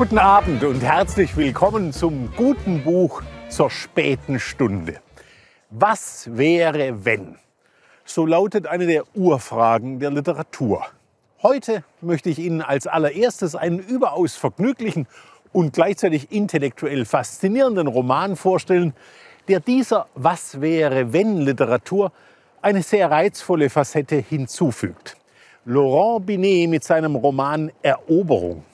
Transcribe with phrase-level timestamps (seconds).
[0.00, 4.94] Guten Abend und herzlich willkommen zum guten Buch zur späten Stunde.
[5.68, 7.36] Was wäre, wenn?
[8.06, 10.86] So lautet eine der Urfragen der Literatur.
[11.42, 15.06] Heute möchte ich Ihnen als allererstes einen überaus vergnüglichen
[15.52, 18.94] und gleichzeitig intellektuell faszinierenden Roman vorstellen,
[19.48, 22.10] der dieser Was wäre wenn Literatur
[22.62, 25.18] eine sehr reizvolle Facette hinzufügt.
[25.66, 28.64] Laurent Binet mit seinem Roman Eroberung.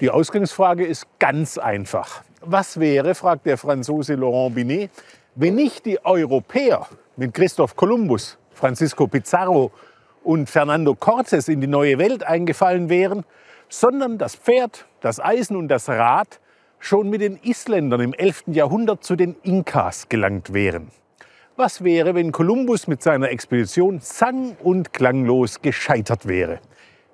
[0.00, 2.24] Die Ausgangsfrage ist ganz einfach.
[2.40, 4.90] Was wäre, fragt der Franzose Laurent Binet,
[5.36, 9.70] wenn nicht die Europäer mit Christoph Kolumbus, Francisco Pizarro
[10.24, 13.24] und Fernando Cortes in die neue Welt eingefallen wären,
[13.68, 16.40] sondern das Pferd, das Eisen und das Rad
[16.80, 18.44] schon mit den Isländern im 11.
[18.48, 20.88] Jahrhundert zu den Inkas gelangt wären.
[21.54, 26.58] Was wäre, wenn Kolumbus mit seiner Expedition sang- und klanglos gescheitert wäre?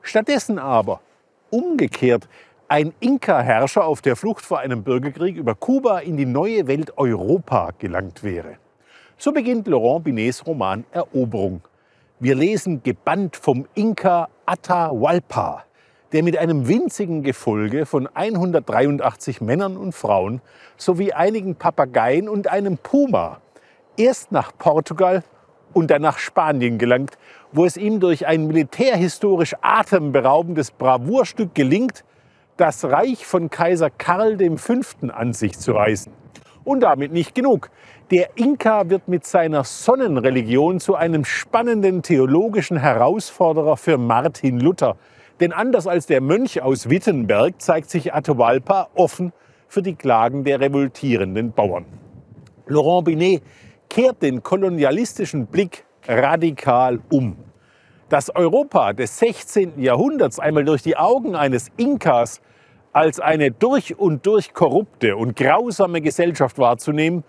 [0.01, 1.03] Stattdessen aber,
[1.51, 2.27] umgekehrt,
[2.71, 7.71] ein Inka-Herrscher auf der Flucht vor einem Bürgerkrieg über Kuba in die neue Welt Europa
[7.77, 8.59] gelangt wäre.
[9.19, 11.63] So beginnt Laurent Binets Roman Eroberung.
[12.21, 15.65] Wir lesen gebannt vom Inka Atahualpa,
[16.13, 20.41] der mit einem winzigen Gefolge von 183 Männern und Frauen
[20.77, 23.41] sowie einigen Papageien und einem Puma
[23.97, 25.25] erst nach Portugal
[25.73, 27.19] und dann nach Spanien gelangt,
[27.51, 32.05] wo es ihm durch ein militärhistorisch atemberaubendes Bravourstück gelingt,
[32.57, 34.75] das Reich von Kaiser Karl V.
[35.13, 36.13] an sich zu reißen.
[36.65, 37.71] Und damit nicht genug.
[38.11, 44.97] Der Inka wird mit seiner Sonnenreligion zu einem spannenden theologischen Herausforderer für Martin Luther.
[45.41, 49.33] Denn anders als der Mönch aus Wittenberg zeigt sich Atahualpa offen
[49.69, 51.87] für die Klagen der revoltierenden Bauern.
[52.67, 53.43] Laurent Binet
[53.89, 57.37] kehrt den kolonialistischen Blick radikal um.
[58.11, 59.81] Das Europa des 16.
[59.81, 62.41] Jahrhunderts einmal durch die Augen eines Inkas
[62.93, 67.23] als eine durch und durch korrupte und grausame Gesellschaft wahrzunehmen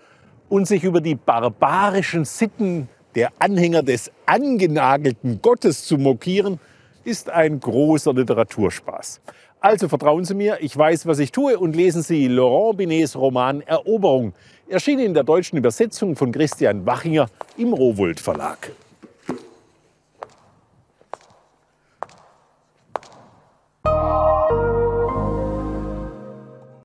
[0.48, 6.58] und sich über die barbarischen Sitten der Anhänger des angenagelten Gottes zu mokieren,
[7.04, 9.20] ist ein großer Literaturspaß.
[9.60, 13.60] Also vertrauen Sie mir, ich weiß, was ich tue und lesen Sie Laurent Binets Roman
[13.60, 14.32] Eroberung,
[14.68, 18.72] erschienen in der deutschen Übersetzung von Christian Wachinger im Rowold Verlag.